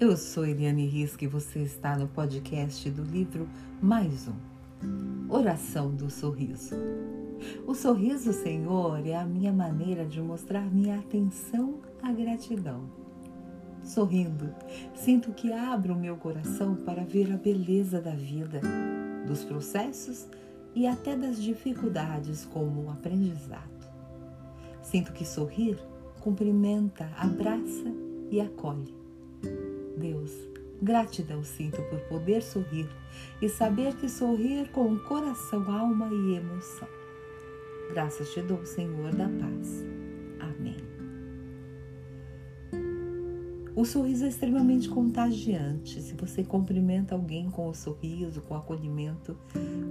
Eu 0.00 0.16
sou 0.16 0.46
Eliane 0.46 0.86
Risque 0.86 1.24
e 1.24 1.28
você 1.28 1.58
está 1.58 1.98
no 1.98 2.06
podcast 2.06 2.88
do 2.88 3.02
livro 3.02 3.48
Mais 3.82 4.28
Um 4.28 5.28
Oração 5.28 5.92
do 5.92 6.08
Sorriso. 6.08 6.76
O 7.66 7.74
sorriso, 7.74 8.32
Senhor, 8.32 9.04
é 9.04 9.16
a 9.16 9.24
minha 9.24 9.52
maneira 9.52 10.06
de 10.06 10.22
mostrar 10.22 10.72
minha 10.72 11.00
atenção 11.00 11.80
à 12.00 12.12
gratidão. 12.12 12.88
Sorrindo, 13.82 14.54
sinto 14.94 15.32
que 15.32 15.52
abro 15.52 15.96
meu 15.96 16.16
coração 16.16 16.76
para 16.76 17.02
ver 17.02 17.32
a 17.32 17.36
beleza 17.36 18.00
da 18.00 18.12
vida, 18.12 18.60
dos 19.26 19.42
processos 19.42 20.28
e 20.76 20.86
até 20.86 21.16
das 21.16 21.42
dificuldades 21.42 22.44
como 22.44 22.84
o 22.84 22.90
aprendizado. 22.90 23.84
Sinto 24.80 25.12
que 25.12 25.26
sorrir 25.26 25.76
cumprimenta, 26.20 27.10
abraça 27.16 27.92
e 28.30 28.40
acolhe 28.40 28.97
gratidão 30.88 31.44
sinto 31.44 31.82
por 31.82 32.00
poder 32.08 32.42
sorrir 32.42 32.88
e 33.42 33.48
saber 33.48 33.94
que 33.96 34.08
sorrir 34.08 34.70
com 34.70 34.98
coração, 35.00 35.70
alma 35.70 36.08
e 36.10 36.36
emoção. 36.36 36.88
Graças 37.92 38.32
te 38.32 38.40
dou, 38.40 38.64
Senhor 38.64 39.14
da 39.14 39.28
paz. 39.28 39.84
Amém. 40.40 40.78
O 43.76 43.84
sorriso 43.84 44.24
é 44.24 44.28
extremamente 44.28 44.88
contagiante. 44.88 46.00
Se 46.00 46.14
você 46.14 46.42
cumprimenta 46.42 47.14
alguém 47.14 47.50
com 47.50 47.68
o 47.68 47.74
sorriso, 47.74 48.40
com 48.40 48.54
o 48.54 48.56
acolhimento, 48.56 49.36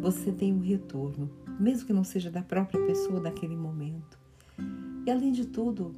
você 0.02 0.32
tem 0.32 0.52
um 0.52 0.62
retorno, 0.62 1.30
mesmo 1.60 1.86
que 1.86 1.94
não 1.94 2.04
seja 2.04 2.32
da 2.32 2.42
própria 2.42 2.84
pessoa 2.88 3.22
daquele 3.22 3.56
momento. 3.56 4.18
E 5.06 5.12
além 5.12 5.32
de 5.32 5.46
tudo, 5.46 5.94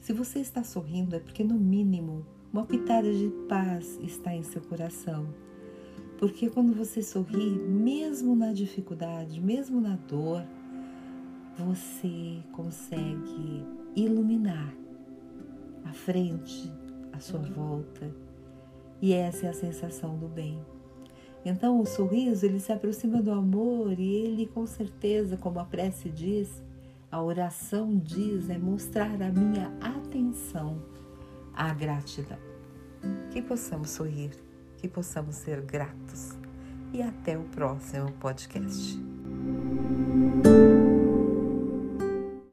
se 0.00 0.12
você 0.12 0.40
está 0.40 0.64
sorrindo 0.64 1.14
é 1.14 1.20
porque, 1.20 1.44
no 1.44 1.54
mínimo, 1.54 2.26
uma 2.52 2.64
pitada 2.64 3.12
de 3.12 3.28
paz 3.48 3.98
está 4.02 4.34
em 4.34 4.42
seu 4.42 4.62
coração. 4.62 5.26
Porque 6.18 6.48
quando 6.48 6.74
você 6.74 7.02
sorri, 7.02 7.50
mesmo 7.50 8.34
na 8.34 8.52
dificuldade, 8.52 9.40
mesmo 9.40 9.80
na 9.80 9.96
dor, 9.96 10.42
você 11.56 12.42
consegue 12.52 13.64
iluminar 13.94 14.74
a 15.84 15.92
frente, 15.92 16.72
a 17.12 17.20
sua 17.20 17.40
volta. 17.40 18.10
E 19.00 19.12
essa 19.12 19.46
é 19.46 19.50
a 19.50 19.54
sensação 19.54 20.16
do 20.16 20.26
bem. 20.26 20.58
Então 21.44 21.80
o 21.80 21.86
sorriso 21.86 22.46
ele 22.46 22.58
se 22.58 22.72
aproxima 22.72 23.22
do 23.22 23.30
amor 23.30 23.98
e 23.98 24.10
ele 24.10 24.46
com 24.46 24.66
certeza, 24.66 25.36
como 25.36 25.60
a 25.60 25.64
prece 25.64 26.08
diz, 26.08 26.62
a 27.10 27.22
oração 27.22 27.96
diz, 27.96 28.50
é 28.50 28.58
mostrar 28.58 29.22
a 29.22 29.30
minha 29.30 29.72
atenção 29.80 30.82
a 31.58 31.74
gratidão. 31.74 32.38
Que 33.32 33.42
possamos 33.42 33.90
sorrir, 33.90 34.30
que 34.76 34.88
possamos 34.88 35.34
ser 35.34 35.60
gratos. 35.60 36.30
E 36.92 37.02
até 37.02 37.36
o 37.36 37.42
próximo 37.42 38.12
podcast. 38.12 39.17